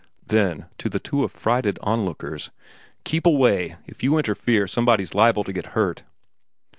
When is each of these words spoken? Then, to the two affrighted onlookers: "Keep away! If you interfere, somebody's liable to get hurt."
Then, 0.25 0.65
to 0.79 0.89
the 0.89 0.97
two 0.99 1.23
affrighted 1.23 1.77
onlookers: 1.83 2.49
"Keep 3.03 3.27
away! 3.27 3.75
If 3.85 4.01
you 4.01 4.17
interfere, 4.17 4.65
somebody's 4.65 5.13
liable 5.13 5.43
to 5.43 5.53
get 5.53 5.67
hurt." 5.77 6.01